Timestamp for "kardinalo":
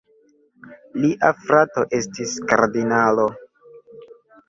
2.55-3.31